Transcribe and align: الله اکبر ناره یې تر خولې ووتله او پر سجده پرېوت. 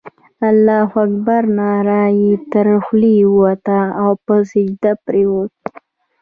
الله 0.49 0.91
اکبر 1.03 1.43
ناره 1.57 2.03
یې 2.19 2.31
تر 2.51 2.67
خولې 2.85 3.15
ووتله 3.33 3.83
او 4.01 4.11
پر 4.25 4.39
سجده 4.51 4.91
پرېوت. 5.05 5.55